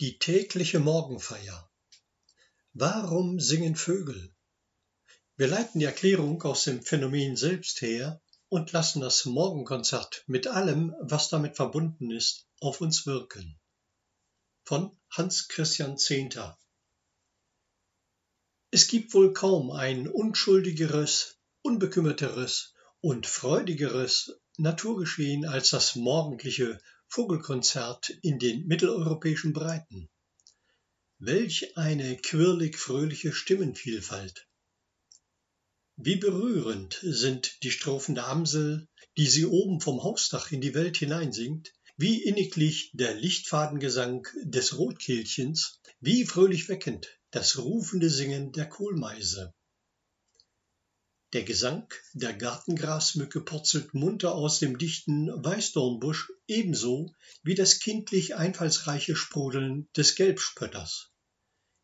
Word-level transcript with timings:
Die 0.00 0.18
tägliche 0.18 0.78
Morgenfeier. 0.78 1.70
Warum 2.72 3.38
singen 3.38 3.76
Vögel? 3.76 4.34
Wir 5.36 5.46
leiten 5.46 5.78
die 5.78 5.84
Erklärung 5.84 6.42
aus 6.42 6.64
dem 6.64 6.82
Phänomen 6.82 7.36
selbst 7.36 7.82
her 7.82 8.22
und 8.48 8.72
lassen 8.72 9.02
das 9.02 9.26
Morgenkonzert 9.26 10.24
mit 10.26 10.46
allem, 10.46 10.96
was 11.02 11.28
damit 11.28 11.56
verbunden 11.56 12.10
ist, 12.10 12.46
auf 12.60 12.80
uns 12.80 13.04
wirken. 13.04 13.60
Von 14.64 14.98
Hans 15.10 15.48
Christian 15.48 15.98
Zehnter. 15.98 16.58
Es 18.70 18.88
gibt 18.88 19.12
wohl 19.12 19.34
kaum 19.34 19.70
ein 19.70 20.08
unschuldigeres, 20.08 21.36
unbekümmerteres 21.60 22.72
und 23.02 23.26
freudigeres 23.26 24.32
Naturgeschehen 24.56 25.44
als 25.44 25.68
das 25.68 25.94
morgendliche 25.94 26.80
Vogelkonzert 27.12 28.10
in 28.22 28.38
den 28.38 28.68
mitteleuropäischen 28.68 29.52
Breiten. 29.52 30.08
Welch 31.18 31.76
eine 31.76 32.16
quirlig 32.16 32.78
fröhliche 32.78 33.32
Stimmenvielfalt. 33.32 34.46
Wie 35.96 36.14
berührend 36.14 37.00
sind 37.02 37.64
die 37.64 37.72
Strophen 37.72 38.14
der 38.14 38.28
Amsel, 38.28 38.86
die 39.16 39.26
sie 39.26 39.44
oben 39.44 39.80
vom 39.80 40.04
Hausdach 40.04 40.52
in 40.52 40.60
die 40.60 40.72
Welt 40.74 40.98
hineinsingt, 40.98 41.72
wie 41.96 42.22
inniglich 42.22 42.92
der 42.94 43.16
Lichtfadengesang 43.16 44.28
des 44.44 44.78
Rotkehlchens, 44.78 45.80
wie 45.98 46.24
fröhlich 46.24 46.68
weckend 46.68 47.18
das 47.32 47.58
rufende 47.58 48.08
Singen 48.08 48.52
der 48.52 48.68
Kohlmeise. 48.68 49.52
Der 51.32 51.44
Gesang 51.44 51.86
der 52.12 52.32
Gartengrasmücke 52.32 53.40
purzelt 53.40 53.94
munter 53.94 54.34
aus 54.34 54.58
dem 54.58 54.78
dichten 54.78 55.28
Weißdornbusch 55.28 56.32
ebenso 56.48 57.14
wie 57.44 57.54
das 57.54 57.78
kindlich 57.78 58.34
einfallsreiche 58.34 59.14
Sprudeln 59.14 59.88
des 59.96 60.16
Gelbspötters. 60.16 61.12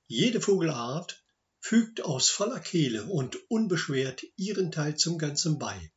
Jede 0.09 0.41
Vogelart 0.41 1.25
fügt 1.61 2.01
aus 2.01 2.29
voller 2.29 2.59
Kehle 2.59 3.05
und 3.05 3.39
unbeschwert 3.49 4.25
ihren 4.35 4.73
Teil 4.73 4.97
zum 4.97 5.17
Ganzen 5.17 5.61
bei. 5.61 5.93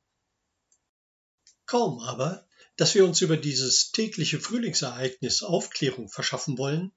Kaum 1.65 1.99
aber, 2.01 2.47
dass 2.75 2.93
wir 2.93 3.03
uns 3.03 3.21
über 3.21 3.37
dieses 3.37 3.91
tägliche 3.91 4.39
Frühlingsereignis 4.39 5.41
Aufklärung 5.41 6.07
verschaffen 6.07 6.59
wollen, 6.59 6.91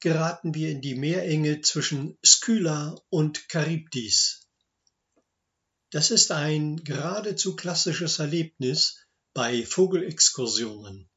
geraten 0.00 0.54
wir 0.54 0.70
in 0.70 0.82
die 0.82 0.94
Meerenge 0.94 1.62
zwischen 1.62 2.18
Skylla 2.24 2.94
und 3.08 3.42
Charybdis 3.50 4.47
das 5.90 6.10
ist 6.10 6.32
ein 6.32 6.84
geradezu 6.84 7.56
klassisches 7.56 8.18
Erlebnis 8.18 8.98
bei 9.32 9.64
Vogelexkursionen. 9.64 11.08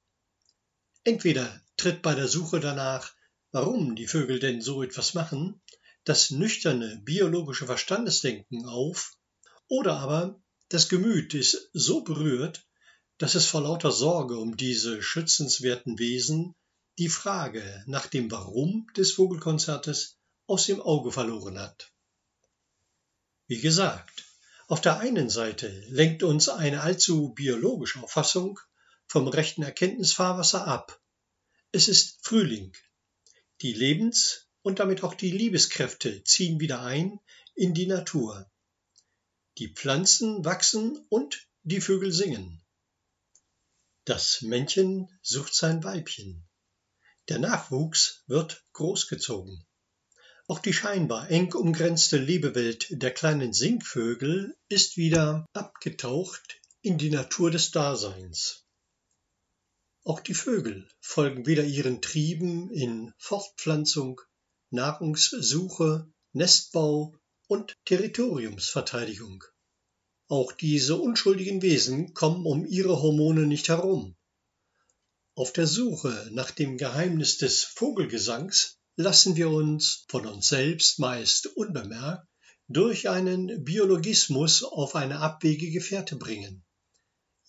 Entweder 1.03 1.61
tritt 1.77 2.01
bei 2.01 2.15
der 2.15 2.27
Suche 2.27 2.59
danach, 2.59 3.13
warum 3.51 3.95
die 3.95 4.07
Vögel 4.07 4.39
denn 4.39 4.61
so 4.61 4.83
etwas 4.83 5.13
machen, 5.13 5.61
das 6.03 6.31
nüchterne 6.31 7.01
biologische 7.03 7.65
Verstandesdenken 7.65 8.65
auf, 8.65 9.17
oder 9.67 9.97
aber 9.97 10.41
das 10.69 10.89
Gemüt 10.89 11.33
ist 11.33 11.69
so 11.73 12.01
berührt, 12.01 12.65
dass 13.17 13.35
es 13.35 13.45
vor 13.45 13.61
lauter 13.61 13.91
Sorge 13.91 14.37
um 14.37 14.57
diese 14.57 15.03
schützenswerten 15.03 15.99
Wesen 15.99 16.55
die 16.97 17.09
Frage 17.09 17.83
nach 17.87 18.07
dem 18.07 18.31
Warum 18.31 18.87
des 18.95 19.11
Vogelkonzertes 19.11 20.17
aus 20.47 20.65
dem 20.65 20.81
Auge 20.81 21.11
verloren 21.11 21.59
hat. 21.59 21.91
Wie 23.47 23.59
gesagt, 23.59 24.30
auf 24.71 24.79
der 24.79 24.99
einen 24.99 25.29
Seite 25.29 25.67
lenkt 25.89 26.23
uns 26.23 26.47
eine 26.47 26.79
allzu 26.79 27.33
biologische 27.33 28.01
Auffassung 28.01 28.57
vom 29.05 29.27
rechten 29.27 29.63
Erkenntnisfahrwasser 29.63 30.65
ab. 30.65 31.01
Es 31.73 31.89
ist 31.89 32.25
Frühling. 32.25 32.71
Die 33.59 33.73
Lebens- 33.73 34.47
und 34.61 34.79
damit 34.79 35.03
auch 35.03 35.13
die 35.13 35.29
Liebeskräfte 35.29 36.23
ziehen 36.23 36.61
wieder 36.61 36.83
ein 36.83 37.19
in 37.53 37.73
die 37.73 37.85
Natur. 37.85 38.49
Die 39.57 39.73
Pflanzen 39.73 40.45
wachsen 40.45 41.05
und 41.09 41.49
die 41.63 41.81
Vögel 41.81 42.13
singen. 42.13 42.63
Das 44.05 44.41
Männchen 44.41 45.09
sucht 45.21 45.53
sein 45.53 45.83
Weibchen. 45.83 46.47
Der 47.27 47.39
Nachwuchs 47.39 48.23
wird 48.25 48.63
großgezogen. 48.71 49.65
Auch 50.51 50.59
die 50.59 50.73
scheinbar 50.73 51.31
eng 51.31 51.53
umgrenzte 51.53 52.17
Lebewelt 52.17 52.87
der 52.89 53.11
kleinen 53.11 53.53
Singvögel 53.53 54.53
ist 54.67 54.97
wieder 54.97 55.45
abgetaucht 55.53 56.59
in 56.81 56.97
die 56.97 57.09
Natur 57.09 57.51
des 57.51 57.71
Daseins. 57.71 58.65
Auch 60.03 60.19
die 60.19 60.33
Vögel 60.33 60.89
folgen 60.99 61.45
wieder 61.45 61.63
ihren 61.63 62.01
Trieben 62.01 62.69
in 62.69 63.13
Fortpflanzung, 63.17 64.19
Nahrungssuche, 64.71 66.11
Nestbau 66.33 67.15
und 67.47 67.77
Territoriumsverteidigung. 67.85 69.45
Auch 70.27 70.51
diese 70.51 70.97
unschuldigen 70.97 71.61
Wesen 71.61 72.13
kommen 72.13 72.45
um 72.45 72.65
ihre 72.65 73.01
Hormone 73.01 73.47
nicht 73.47 73.69
herum. 73.69 74.17
Auf 75.33 75.53
der 75.53 75.67
Suche 75.67 76.27
nach 76.33 76.51
dem 76.51 76.77
Geheimnis 76.77 77.37
des 77.37 77.63
Vogelgesangs 77.63 78.80
lassen 78.95 79.35
wir 79.35 79.49
uns 79.49 80.05
von 80.09 80.25
uns 80.25 80.49
selbst 80.49 80.99
meist 80.99 81.47
unbemerkt 81.47 82.27
durch 82.67 83.09
einen 83.09 83.63
Biologismus 83.63 84.63
auf 84.63 84.95
eine 84.95 85.19
abwegige 85.19 85.81
Fährte 85.81 86.15
bringen. 86.15 86.63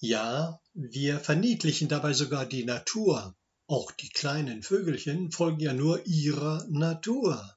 Ja, 0.01 0.61
wir 0.75 1.21
verniedlichen 1.21 1.89
dabei 1.89 2.13
sogar 2.13 2.45
die 2.45 2.65
Natur. 2.65 3.37
Auch 3.69 3.93
die 3.93 4.09
kleinen 4.09 4.63
Vögelchen 4.63 5.31
folgen 5.31 5.61
ja 5.61 5.73
nur 5.73 6.05
ihrer 6.07 6.67
Natur. 6.69 7.57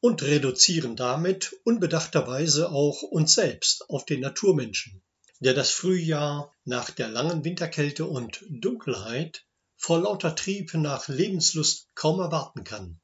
Und 0.00 0.22
reduzieren 0.22 0.94
damit 0.94 1.56
unbedachterweise 1.64 2.70
auch 2.70 3.02
uns 3.02 3.34
selbst 3.34 3.88
auf 3.88 4.04
den 4.04 4.20
Naturmenschen, 4.20 5.02
der 5.40 5.54
das 5.54 5.70
Frühjahr 5.70 6.54
nach 6.64 6.90
der 6.90 7.08
langen 7.08 7.44
Winterkälte 7.44 8.04
und 8.04 8.44
Dunkelheit 8.48 9.47
vor 9.78 10.00
lauter 10.00 10.34
Trieb 10.34 10.74
nach 10.74 11.08
Lebenslust 11.08 11.88
kaum 11.94 12.20
erwarten 12.20 12.64
kann. 12.64 13.00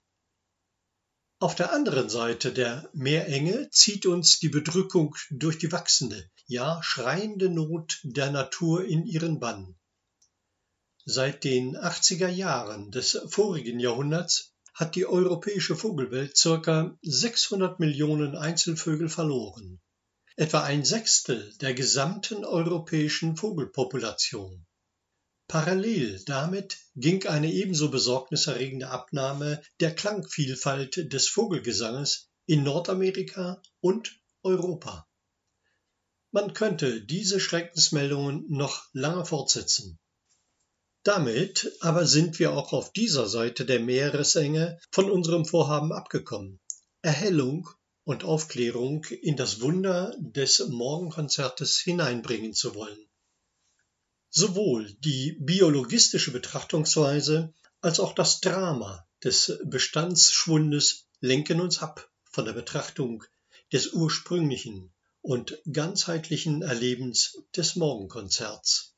Auf 1.38 1.54
der 1.54 1.72
anderen 1.72 2.08
Seite 2.10 2.52
der 2.52 2.90
Meerenge 2.92 3.70
zieht 3.70 4.06
uns 4.06 4.38
die 4.40 4.48
Bedrückung 4.48 5.14
durch 5.30 5.58
die 5.58 5.72
wachsende, 5.72 6.28
ja 6.46 6.82
schreiende 6.82 7.48
Not 7.48 8.00
der 8.02 8.30
Natur 8.30 8.84
in 8.84 9.06
ihren 9.06 9.40
Bann. 9.40 9.76
Seit 11.04 11.44
den 11.44 11.76
80er 11.76 12.28
Jahren 12.28 12.90
des 12.90 13.20
vorigen 13.28 13.78
Jahrhunderts 13.78 14.54
hat 14.74 14.96
die 14.96 15.06
europäische 15.06 15.76
Vogelwelt 15.76 16.36
circa 16.36 16.98
600 17.02 17.78
Millionen 17.78 18.36
Einzelvögel 18.36 19.08
verloren, 19.08 19.80
etwa 20.36 20.64
ein 20.64 20.84
Sechstel 20.84 21.54
der 21.60 21.74
gesamten 21.74 22.44
europäischen 22.44 23.36
Vogelpopulation. 23.36 24.66
Parallel 25.46 26.22
damit 26.24 26.78
ging 26.96 27.26
eine 27.26 27.52
ebenso 27.52 27.90
besorgniserregende 27.90 28.88
Abnahme 28.88 29.62
der 29.80 29.94
Klangvielfalt 29.94 31.12
des 31.12 31.28
Vogelgesanges 31.28 32.30
in 32.46 32.62
Nordamerika 32.62 33.60
und 33.80 34.18
Europa. 34.42 35.06
Man 36.30 36.54
könnte 36.54 37.04
diese 37.04 37.40
Schreckensmeldungen 37.40 38.46
noch 38.48 38.88
lange 38.92 39.24
fortsetzen. 39.24 39.98
Damit 41.04 41.70
aber 41.80 42.06
sind 42.06 42.38
wir 42.38 42.54
auch 42.54 42.72
auf 42.72 42.92
dieser 42.92 43.28
Seite 43.28 43.66
der 43.66 43.80
Meeresenge 43.80 44.78
von 44.90 45.10
unserem 45.10 45.44
Vorhaben 45.44 45.92
abgekommen, 45.92 46.58
Erhellung 47.02 47.68
und 48.04 48.24
Aufklärung 48.24 49.04
in 49.04 49.36
das 49.36 49.60
Wunder 49.60 50.16
des 50.18 50.66
Morgenkonzertes 50.68 51.78
hineinbringen 51.78 52.54
zu 52.54 52.74
wollen. 52.74 53.06
Sowohl 54.36 54.92
die 54.94 55.36
biologistische 55.38 56.32
Betrachtungsweise 56.32 57.54
als 57.80 58.00
auch 58.00 58.16
das 58.16 58.40
Drama 58.40 59.06
des 59.22 59.60
Bestandsschwundes 59.62 61.06
lenken 61.20 61.60
uns 61.60 61.78
ab 61.78 62.10
von 62.32 62.44
der 62.44 62.52
Betrachtung 62.52 63.22
des 63.72 63.92
ursprünglichen 63.92 64.92
und 65.20 65.62
ganzheitlichen 65.72 66.62
Erlebens 66.62 67.44
des 67.54 67.76
Morgenkonzerts. 67.76 68.96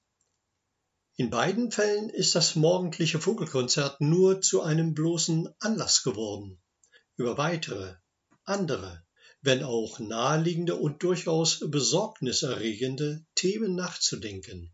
In 1.17 1.29
beiden 1.29 1.71
Fällen 1.71 2.09
ist 2.09 2.35
das 2.35 2.57
morgendliche 2.57 3.21
Vogelkonzert 3.21 4.01
nur 4.01 4.41
zu 4.41 4.63
einem 4.63 4.95
bloßen 4.95 5.51
Anlass 5.59 6.03
geworden, 6.03 6.63
über 7.17 7.37
weitere, 7.37 7.97
andere, 8.45 9.05
wenn 9.43 9.63
auch 9.63 9.99
naheliegende 9.99 10.77
und 10.77 11.03
durchaus 11.03 11.61
besorgniserregende 11.61 13.27
Themen 13.35 13.75
nachzudenken. 13.75 14.73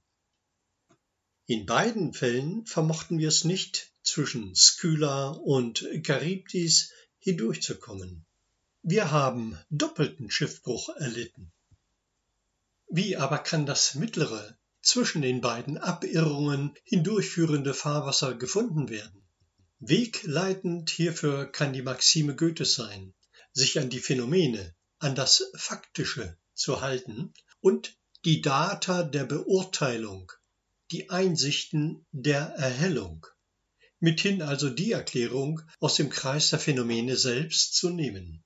In 1.46 1.66
beiden 1.66 2.14
Fällen 2.14 2.66
vermochten 2.66 3.18
wir 3.18 3.28
es 3.28 3.44
nicht, 3.44 3.92
zwischen 4.02 4.54
Skylla 4.54 5.30
und 5.30 5.84
Charybdis 6.04 6.92
hindurchzukommen. 7.18 8.24
Wir 8.82 9.10
haben 9.10 9.58
doppelten 9.70 10.30
Schiffbruch 10.30 10.88
erlitten. 10.90 11.52
Wie 12.88 13.16
aber 13.16 13.38
kann 13.38 13.66
das 13.66 13.94
mittlere, 13.94 14.56
zwischen 14.82 15.22
den 15.22 15.40
beiden 15.40 15.78
Abirrungen 15.78 16.74
hindurchführende 16.84 17.74
Fahrwasser 17.74 18.34
gefunden 18.34 18.88
werden? 18.88 19.22
Wegleitend 19.78 20.90
hierfür 20.90 21.46
kann 21.46 21.72
die 21.72 21.82
Maxime 21.82 22.36
Goethes 22.36 22.74
sein, 22.74 23.14
sich 23.52 23.80
an 23.80 23.90
die 23.90 23.98
Phänomene, 23.98 24.74
an 24.98 25.16
das 25.16 25.50
Faktische 25.54 26.36
zu 26.54 26.80
halten 26.80 27.32
und 27.60 27.96
die 28.24 28.42
Data 28.42 29.02
der 29.02 29.24
Beurteilung, 29.24 30.32
die 30.92 31.08
Einsichten 31.08 32.04
der 32.12 32.40
Erhellung, 32.40 33.26
mithin 33.98 34.42
also 34.42 34.68
die 34.68 34.92
Erklärung 34.92 35.62
aus 35.80 35.94
dem 35.94 36.10
Kreis 36.10 36.50
der 36.50 36.58
Phänomene 36.58 37.16
selbst 37.16 37.74
zu 37.74 37.88
nehmen. 37.88 38.44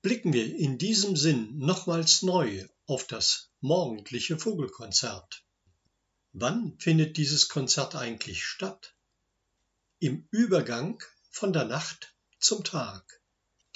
Blicken 0.00 0.32
wir 0.32 0.56
in 0.56 0.78
diesem 0.78 1.16
Sinn 1.16 1.58
nochmals 1.58 2.22
neu 2.22 2.66
auf 2.86 3.06
das 3.06 3.50
morgendliche 3.60 4.38
Vogelkonzert. 4.38 5.44
Wann 6.32 6.78
findet 6.78 7.18
dieses 7.18 7.50
Konzert 7.50 7.94
eigentlich 7.94 8.42
statt? 8.42 8.94
Im 9.98 10.26
Übergang 10.30 11.02
von 11.30 11.52
der 11.52 11.66
Nacht 11.66 12.14
zum 12.38 12.64
Tag. 12.64 13.20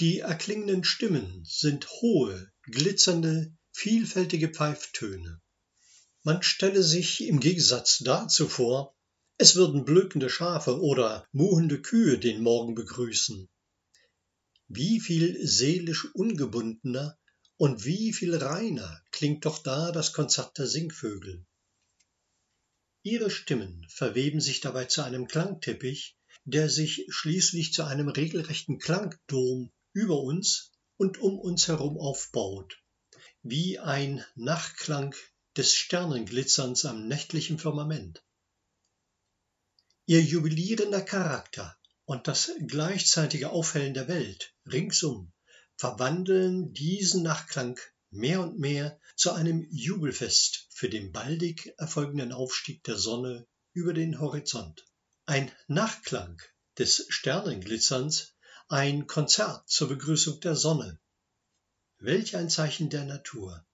Die 0.01 0.21
erklingenden 0.21 0.85
Stimmen 0.85 1.45
sind 1.45 1.87
hohe, 2.01 2.51
glitzernde, 2.63 3.55
vielfältige 3.73 4.49
Pfeiftöne. 4.49 5.43
Man 6.27 6.43
stelle 6.43 6.83
sich 6.83 7.23
im 7.23 7.39
Gegensatz 7.39 7.99
dazu 7.99 8.49
vor, 8.49 8.97
es 9.37 9.57
würden 9.57 9.85
blökende 9.85 10.31
Schafe 10.31 10.81
oder 10.81 11.29
muhende 11.33 11.83
Kühe 11.83 12.19
den 12.19 12.43
Morgen 12.43 12.75
begrüßen. 12.75 13.47
Wie 14.69 15.01
viel 15.01 15.47
seelisch 15.47 16.07
ungebundener 16.15 17.19
und 17.59 17.85
wie 17.85 18.15
viel 18.15 18.35
reiner 18.35 19.03
klingt 19.11 19.45
doch 19.45 19.63
da 19.63 19.93
das 19.93 20.15
Konzert 20.15 20.57
der 20.57 20.67
Singvögel. 20.67 21.45
Ihre 23.03 23.31
Stimmen 23.31 23.87
verweben 23.91 24.41
sich 24.41 24.63
dabei 24.63 24.87
zu 24.87 25.03
einem 25.03 25.29
Klangteppich, 25.29 26.17
der 26.47 26.71
sich 26.71 27.05
schließlich 27.11 27.75
zu 27.75 27.83
einem 27.83 28.09
regelrechten 28.09 28.79
Klangdom 28.79 29.71
über 29.93 30.23
uns 30.23 30.73
und 30.97 31.19
um 31.19 31.39
uns 31.39 31.69
herum 31.69 31.99
aufbaut, 31.99 32.83
wie 33.43 33.79
ein 33.79 34.25
Nachklang 34.37 35.15
des 35.57 35.75
Sternenglitzerns 35.75 36.85
am 36.85 37.07
nächtlichen 37.07 37.59
Firmament. 37.59 38.25
Ihr 40.07 40.21
jubilierender 40.21 41.01
Charakter 41.01 41.77
und 42.05 42.29
das 42.29 42.51
gleichzeitige 42.67 43.51
Aufhellen 43.51 43.95
der 43.95 44.09
Welt 44.09 44.53
ringsum 44.67 45.33
verwandeln 45.77 46.73
diesen 46.73 47.23
Nachklang 47.23 47.79
mehr 48.11 48.41
und 48.41 48.59
mehr 48.59 49.01
zu 49.17 49.33
einem 49.33 49.67
Jubelfest 49.71 50.67
für 50.71 50.89
den 50.89 51.13
baldig 51.13 51.75
erfolgenden 51.79 52.33
Aufstieg 52.33 52.83
der 52.85 52.97
Sonne 52.97 53.47
über 53.73 53.93
den 53.93 54.21
Horizont. 54.21 54.85
Ein 55.27 55.51
Nachklang 55.69 56.41
des 56.79 57.07
Sternenglitzerns, 57.09 58.35
ein 58.69 59.07
Konzert 59.07 59.69
zur 59.69 59.89
Begrüßung 59.89 60.41
der 60.41 60.57
Sonne. 60.57 60.99
Welch 61.99 62.37
ein 62.37 62.51
Zeichen 62.51 62.91
der 62.91 63.05
Natur. 63.05 63.65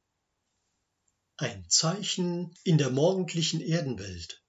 Ein 1.43 1.65
Zeichen 1.71 2.55
in 2.65 2.77
der 2.77 2.91
morgendlichen 2.91 3.63
Erdenwelt, 3.63 4.43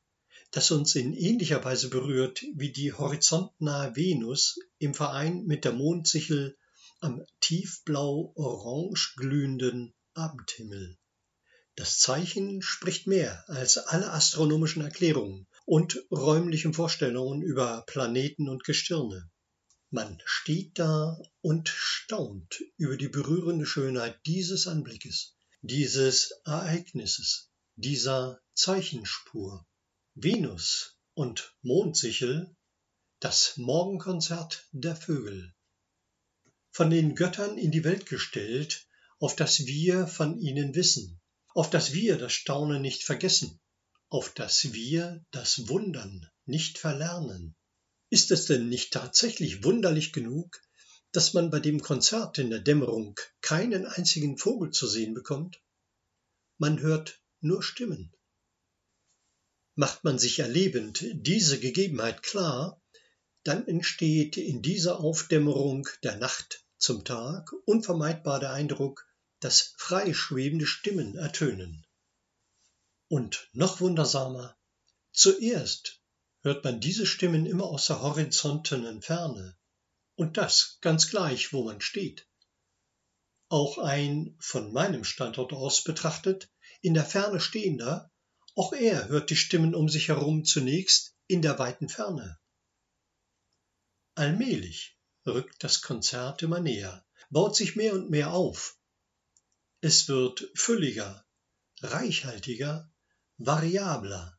das 0.52 0.72
uns 0.72 0.94
in 0.96 1.14
ähnlicher 1.14 1.64
Weise 1.64 1.90
berührt 1.90 2.44
wie 2.54 2.74
die 2.74 2.92
horizontnahe 2.92 3.96
Venus 3.96 4.60
im 4.78 4.94
Verein 4.94 5.46
mit 5.46 5.64
der 5.64 5.72
Mondsichel 5.72 6.58
am 7.00 7.26
tiefblau-orange 7.40 9.14
glühenden 9.16 9.94
Abendhimmel. 10.16 10.98
Das 11.76 11.98
Zeichen 12.00 12.62
spricht 12.62 13.08
mehr 13.08 13.46
als 13.48 13.78
alle 13.78 14.12
astronomischen 14.12 14.82
Erklärungen 14.82 15.48
und 15.64 15.98
räumlichen 16.12 16.74
Vorstellungen 16.74 17.42
über 17.42 17.86
Planeten 17.88 18.50
und 18.50 18.66
Gestirne. 18.66 19.32
Man 19.92 20.22
steht 20.26 20.78
da 20.78 21.18
und 21.40 21.70
staunt 21.70 22.62
über 22.76 22.98
die 22.98 23.08
berührende 23.08 23.66
Schönheit 23.66 24.20
dieses 24.26 24.68
Anblickes, 24.68 25.38
dieses 25.62 26.32
Ereignisses, 26.46 27.50
dieser 27.76 28.42
Zeichenspur. 28.54 29.66
Venus 30.14 30.98
und 31.14 31.56
Mondsichel, 31.62 32.56
das 33.20 33.58
Morgenkonzert 33.58 34.68
der 34.72 34.96
Vögel 34.96 35.54
von 36.72 36.90
den 36.90 37.16
Göttern 37.16 37.58
in 37.58 37.72
die 37.72 37.84
Welt 37.84 38.06
gestellt, 38.06 38.88
auf 39.20 39.36
das 39.36 39.66
wir 39.66 40.08
von 40.08 40.40
ihnen 40.40 40.74
wissen, 40.74 41.22
auf 41.54 41.70
das 41.70 41.94
wir 41.94 42.18
das 42.18 42.34
Staunen 42.34 42.82
nicht 42.82 43.04
vergessen, 43.04 43.60
auf 44.10 44.34
das 44.34 44.74
wir 44.74 45.24
das 45.32 45.68
Wundern 45.68 46.28
nicht 46.46 46.78
verlernen. 46.78 47.56
Ist 48.10 48.32
es 48.32 48.46
denn 48.46 48.68
nicht 48.68 48.92
tatsächlich 48.94 49.64
wunderlich 49.64 50.12
genug, 50.12 50.60
dass 51.12 51.34
man 51.34 51.50
bei 51.50 51.60
dem 51.60 51.82
Konzert 51.82 52.38
in 52.38 52.50
der 52.50 52.60
Dämmerung 52.60 53.20
keinen 53.42 53.86
einzigen 53.86 54.38
Vogel 54.38 54.72
zu 54.72 54.88
sehen 54.88 55.14
bekommt? 55.14 55.62
Man 56.58 56.80
hört 56.80 57.22
nur 57.40 57.64
Stimmen. 57.64 58.16
Macht 59.76 60.04
man 60.04 60.20
sich 60.20 60.40
erlebend 60.40 61.04
diese 61.14 61.60
Gegebenheit 61.60 62.24
klar, 62.24 62.82
dann 63.44 63.68
entsteht 63.68 64.38
in 64.38 64.62
dieser 64.62 65.00
Aufdämmerung 65.00 65.88
der 66.04 66.18
Nacht 66.18 66.66
zum 66.78 67.04
Tag 67.04 67.52
unvermeidbar 67.66 68.40
der 68.40 68.54
Eindruck, 68.54 69.08
dass 69.40 69.74
frei 69.78 70.14
schwebende 70.14 70.68
Stimmen 70.68 71.16
ertönen. 71.16 71.86
Und 73.08 73.50
noch 73.54 73.82
wundersamer, 73.82 74.56
zuerst 75.12 76.00
hört 76.42 76.64
man 76.64 76.80
diese 76.80 77.06
Stimmen 77.06 77.46
immer 77.46 77.66
aus 77.66 77.88
der 77.88 78.02
horizontenen 78.02 79.02
Ferne, 79.02 79.58
und 80.22 80.38
das 80.38 80.78
ganz 80.82 81.10
gleich, 81.10 81.52
wo 81.52 81.64
man 81.64 81.82
steht. 81.82 82.28
Auch 83.50 83.80
ein, 83.80 84.36
von 84.40 84.72
meinem 84.72 85.04
Standort 85.04 85.52
aus 85.52 85.84
betrachtet, 85.84 86.48
in 86.82 86.94
der 86.94 87.06
Ferne 87.06 87.40
stehender, 87.40 88.12
auch 88.56 88.72
er 88.72 89.08
hört 89.08 89.32
die 89.32 89.36
Stimmen 89.36 89.74
um 89.74 89.90
sich 89.90 90.10
herum 90.10 90.46
zunächst 90.46 91.16
in 91.26 91.42
der 91.42 91.58
weiten 91.58 91.90
Ferne. 91.90 92.40
Allmählich 94.14 94.96
rückt 95.26 95.64
das 95.64 95.82
Konzert 95.82 96.44
immer 96.44 96.60
näher, 96.60 97.04
baut 97.32 97.56
sich 97.56 97.76
mehr 97.76 97.94
und 97.94 98.12
mehr 98.12 98.32
auf. 98.32 98.78
Es 99.80 100.08
wird 100.08 100.52
fülliger, 100.54 101.26
reichhaltiger, 101.82 102.94
variabler, 103.38 104.38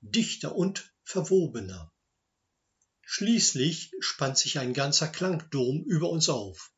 dichter 0.00 0.56
und 0.56 0.94
verwobener. 1.02 1.91
Schließlich 3.14 3.92
spannt 4.00 4.38
sich 4.38 4.58
ein 4.58 4.72
ganzer 4.72 5.06
Klangdom 5.06 5.84
über 5.84 6.08
uns 6.08 6.30
auf. 6.30 6.72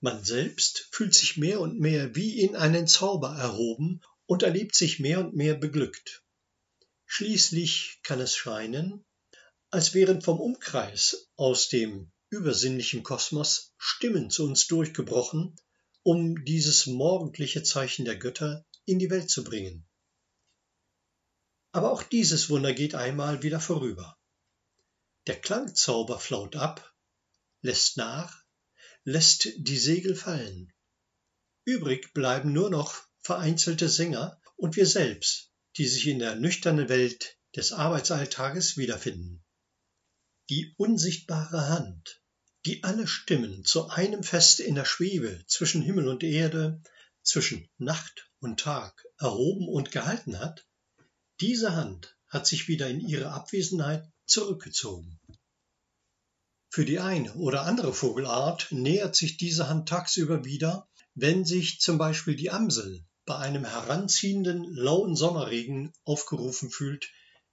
Man 0.00 0.22
selbst 0.22 0.86
fühlt 0.92 1.14
sich 1.14 1.38
mehr 1.38 1.62
und 1.62 1.80
mehr 1.80 2.14
wie 2.14 2.40
in 2.40 2.56
einen 2.56 2.86
Zauber 2.86 3.30
erhoben 3.30 4.02
und 4.26 4.42
erlebt 4.42 4.74
sich 4.74 5.00
mehr 5.00 5.18
und 5.18 5.34
mehr 5.34 5.54
beglückt. 5.54 6.22
Schließlich 7.06 8.00
kann 8.02 8.20
es 8.20 8.36
scheinen, 8.36 9.02
als 9.70 9.94
wären 9.94 10.20
vom 10.20 10.40
Umkreis 10.40 11.30
aus 11.36 11.70
dem 11.70 12.12
übersinnlichen 12.28 13.02
Kosmos 13.02 13.72
Stimmen 13.78 14.28
zu 14.28 14.44
uns 14.44 14.66
durchgebrochen, 14.66 15.56
um 16.02 16.44
dieses 16.44 16.84
morgendliche 16.84 17.62
Zeichen 17.62 18.04
der 18.04 18.16
Götter 18.16 18.66
in 18.84 18.98
die 18.98 19.08
Welt 19.08 19.30
zu 19.30 19.42
bringen. 19.42 19.88
Aber 21.72 21.90
auch 21.90 22.02
dieses 22.02 22.50
Wunder 22.50 22.74
geht 22.74 22.94
einmal 22.94 23.42
wieder 23.42 23.58
vorüber. 23.58 24.18
Der 25.28 25.38
Klangzauber 25.38 26.18
flaut 26.18 26.56
ab, 26.56 26.94
lässt 27.60 27.98
nach, 27.98 28.44
lässt 29.04 29.50
die 29.58 29.76
Segel 29.76 30.16
fallen. 30.16 30.72
Übrig 31.66 32.14
bleiben 32.14 32.54
nur 32.54 32.70
noch 32.70 32.94
vereinzelte 33.20 33.90
Sänger 33.90 34.40
und 34.56 34.76
wir 34.76 34.86
selbst, 34.86 35.52
die 35.76 35.86
sich 35.86 36.06
in 36.06 36.18
der 36.18 36.36
nüchternen 36.36 36.88
Welt 36.88 37.36
des 37.54 37.72
Arbeitsalltages 37.72 38.78
wiederfinden. 38.78 39.44
Die 40.48 40.72
unsichtbare 40.78 41.68
Hand, 41.68 42.22
die 42.64 42.82
alle 42.82 43.06
Stimmen 43.06 43.66
zu 43.66 43.90
einem 43.90 44.22
Fest 44.22 44.60
in 44.60 44.76
der 44.76 44.86
Schwebe 44.86 45.44
zwischen 45.46 45.82
Himmel 45.82 46.08
und 46.08 46.22
Erde, 46.22 46.80
zwischen 47.22 47.68
Nacht 47.76 48.30
und 48.38 48.60
Tag 48.60 49.04
erhoben 49.18 49.68
und 49.68 49.90
gehalten 49.90 50.38
hat, 50.38 50.66
diese 51.42 51.76
Hand 51.76 52.16
hat 52.28 52.46
sich 52.46 52.66
wieder 52.66 52.88
in 52.88 53.00
ihre 53.00 53.30
Abwesenheit 53.30 54.10
zurückgezogen. 54.30 55.18
Für 56.70 56.84
die 56.84 56.98
eine 56.98 57.34
oder 57.34 57.62
andere 57.62 57.92
Vogelart 57.92 58.68
nähert 58.70 59.16
sich 59.16 59.36
diese 59.36 59.68
Hand 59.68 59.88
tagsüber 59.88 60.44
wieder, 60.44 60.88
wenn 61.14 61.44
sich 61.44 61.80
zum 61.80 61.98
Beispiel 61.98 62.36
die 62.36 62.50
Amsel 62.50 63.04
bei 63.24 63.36
einem 63.36 63.64
heranziehenden 63.64 64.64
lauen 64.74 65.16
Sommerregen 65.16 65.92
aufgerufen 66.04 66.70
fühlt, 66.70 67.10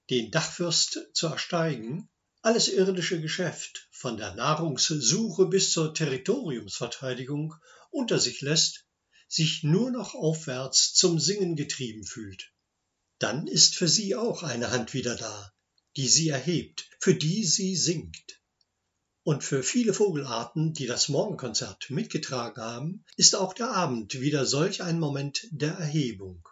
den 0.09 0.31
Dachfürst 0.31 1.09
zu 1.13 1.27
ersteigen 1.27 2.09
alles 2.45 2.67
irdische 2.67 3.19
Geschäft, 3.19 3.87
von 3.89 4.17
der 4.17 4.35
Nahrungssuche 4.35 5.47
bis 5.47 5.71
zur 5.71 5.95
Territoriumsverteidigung, 5.95 7.55
unter 7.89 8.19
sich 8.19 8.41
lässt, 8.41 8.85
sich 9.27 9.63
nur 9.63 9.89
noch 9.89 10.13
aufwärts 10.13 10.93
zum 10.93 11.19
Singen 11.19 11.55
getrieben 11.55 12.03
fühlt. 12.03 12.53
Dann 13.17 13.47
ist 13.47 13.73
für 13.73 13.87
sie 13.87 14.15
auch 14.15 14.43
eine 14.43 14.69
Hand 14.69 14.93
wieder 14.93 15.15
da, 15.15 15.54
die 15.97 16.07
sie 16.07 16.29
erhebt, 16.29 16.89
für 16.99 17.15
die 17.15 17.43
sie 17.43 17.75
singt. 17.75 18.41
Und 19.23 19.43
für 19.43 19.63
viele 19.63 19.93
Vogelarten, 19.93 20.73
die 20.73 20.85
das 20.85 21.09
Morgenkonzert 21.09 21.89
mitgetragen 21.89 22.61
haben, 22.61 23.05
ist 23.17 23.35
auch 23.35 23.53
der 23.53 23.71
Abend 23.71 24.19
wieder 24.21 24.45
solch 24.45 24.83
ein 24.83 24.99
Moment 24.99 25.47
der 25.51 25.73
Erhebung. 25.73 26.47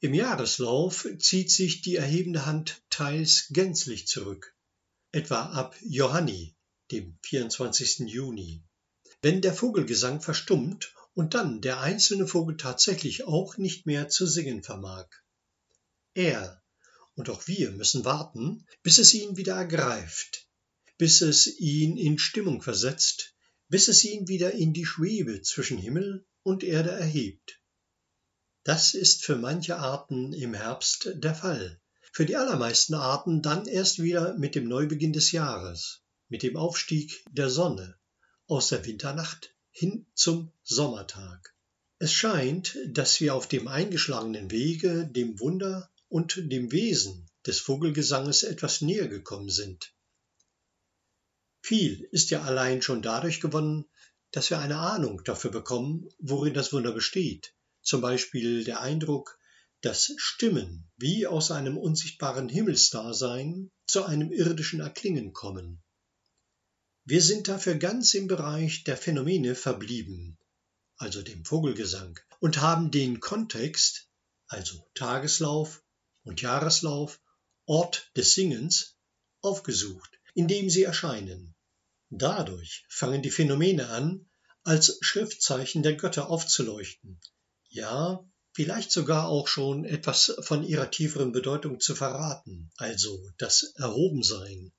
Im 0.00 0.14
Jahreslauf 0.14 1.08
zieht 1.18 1.50
sich 1.50 1.80
die 1.80 1.96
erhebende 1.96 2.46
Hand 2.46 2.82
teils 2.90 3.46
gänzlich 3.50 4.06
zurück, 4.06 4.54
etwa 5.10 5.46
ab 5.46 5.74
Johanni, 5.82 6.54
dem 6.92 7.18
24. 7.22 8.00
Juni. 8.00 8.62
Wenn 9.22 9.40
der 9.40 9.54
Vogelgesang 9.54 10.20
verstummt 10.20 10.94
und 11.14 11.34
dann 11.34 11.62
der 11.62 11.80
einzelne 11.80 12.28
Vogel 12.28 12.56
tatsächlich 12.56 13.24
auch 13.24 13.56
nicht 13.56 13.86
mehr 13.86 14.08
zu 14.08 14.26
singen 14.26 14.62
vermag. 14.62 15.06
Er 16.14 16.62
und 17.16 17.30
auch 17.30 17.46
wir 17.48 17.72
müssen 17.72 18.04
warten, 18.04 18.64
bis 18.82 18.98
es 18.98 19.12
ihn 19.14 19.36
wieder 19.36 19.56
ergreift, 19.56 20.46
bis 20.98 21.22
es 21.22 21.58
ihn 21.58 21.96
in 21.96 22.18
Stimmung 22.18 22.62
versetzt, 22.62 23.34
bis 23.68 23.88
es 23.88 24.04
ihn 24.04 24.28
wieder 24.28 24.52
in 24.52 24.72
die 24.72 24.86
Schwebe 24.86 25.42
zwischen 25.42 25.78
Himmel 25.78 26.24
und 26.42 26.62
Erde 26.62 26.90
erhebt. 26.90 27.60
Das 28.62 28.94
ist 28.94 29.24
für 29.24 29.36
manche 29.36 29.78
Arten 29.78 30.32
im 30.32 30.54
Herbst 30.54 31.10
der 31.14 31.34
Fall, 31.34 31.80
für 32.12 32.26
die 32.26 32.36
allermeisten 32.36 32.94
Arten 32.94 33.42
dann 33.42 33.66
erst 33.66 34.02
wieder 34.02 34.34
mit 34.34 34.54
dem 34.54 34.68
Neubeginn 34.68 35.12
des 35.12 35.32
Jahres, 35.32 36.02
mit 36.28 36.42
dem 36.42 36.56
Aufstieg 36.56 37.24
der 37.30 37.50
Sonne 37.50 37.96
aus 38.46 38.68
der 38.68 38.84
Winternacht 38.84 39.54
hin 39.70 40.06
zum 40.14 40.52
Sommertag. 40.62 41.54
Es 41.98 42.12
scheint, 42.12 42.76
dass 42.88 43.20
wir 43.20 43.34
auf 43.34 43.48
dem 43.48 43.68
eingeschlagenen 43.68 44.50
Wege 44.50 45.06
dem 45.06 45.40
Wunder 45.40 45.90
und 46.08 46.36
dem 46.36 46.72
Wesen 46.72 47.28
des 47.46 47.60
Vogelgesanges 47.60 48.42
etwas 48.42 48.80
näher 48.80 49.08
gekommen 49.08 49.50
sind. 49.50 49.92
Viel 51.62 52.08
ist 52.12 52.30
ja 52.30 52.42
allein 52.42 52.82
schon 52.82 53.02
dadurch 53.02 53.40
gewonnen, 53.40 53.86
dass 54.30 54.50
wir 54.50 54.58
eine 54.58 54.78
Ahnung 54.78 55.22
dafür 55.24 55.50
bekommen, 55.50 56.08
worin 56.18 56.54
das 56.54 56.72
Wunder 56.72 56.92
besteht. 56.92 57.54
Zum 57.82 58.00
Beispiel 58.00 58.64
der 58.64 58.80
Eindruck, 58.80 59.38
dass 59.80 60.12
Stimmen 60.16 60.90
wie 60.96 61.26
aus 61.26 61.50
einem 61.50 61.78
unsichtbaren 61.78 62.48
Himmelsdasein 62.48 63.70
zu 63.86 64.04
einem 64.04 64.32
irdischen 64.32 64.80
Erklingen 64.80 65.32
kommen. 65.32 65.82
Wir 67.04 67.22
sind 67.22 67.46
dafür 67.46 67.76
ganz 67.76 68.14
im 68.14 68.26
Bereich 68.26 68.82
der 68.84 68.96
Phänomene 68.96 69.54
verblieben, 69.54 70.38
also 70.96 71.22
dem 71.22 71.44
Vogelgesang, 71.44 72.18
und 72.40 72.60
haben 72.60 72.90
den 72.90 73.20
Kontext, 73.20 74.08
also 74.48 74.88
Tageslauf 74.94 75.84
und 76.26 76.42
Jahreslauf, 76.42 77.20
Ort 77.64 78.10
des 78.16 78.34
Singens, 78.34 78.96
aufgesucht, 79.40 80.10
in 80.34 80.48
dem 80.48 80.68
sie 80.68 80.82
erscheinen. 80.82 81.54
Dadurch 82.10 82.84
fangen 82.88 83.22
die 83.22 83.30
Phänomene 83.30 83.88
an, 83.88 84.28
als 84.62 84.98
Schriftzeichen 85.00 85.82
der 85.82 85.94
Götter 85.94 86.28
aufzuleuchten, 86.28 87.20
ja, 87.68 88.24
vielleicht 88.52 88.90
sogar 88.90 89.28
auch 89.28 89.48
schon 89.48 89.84
etwas 89.84 90.34
von 90.40 90.64
ihrer 90.64 90.90
tieferen 90.90 91.32
Bedeutung 91.32 91.80
zu 91.80 91.94
verraten, 91.94 92.70
also 92.76 93.30
das 93.38 93.62
Erhobensein, 93.76 94.72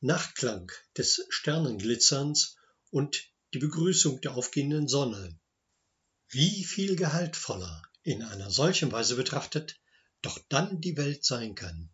Nachklang 0.00 0.72
des 0.96 1.26
Sternenglitzerns 1.28 2.56
und 2.90 3.22
die 3.52 3.58
Begrüßung 3.58 4.20
der 4.20 4.34
aufgehenden 4.34 4.88
Sonne. 4.88 5.38
Wie 6.28 6.64
viel 6.64 6.96
gehaltvoller 6.96 7.82
in 8.02 8.22
einer 8.22 8.50
solchen 8.50 8.90
Weise 8.92 9.16
betrachtet 9.16 9.79
doch 10.22 10.38
dann 10.48 10.80
die 10.80 10.96
Welt 10.96 11.24
sein 11.24 11.54
kann. 11.54 11.90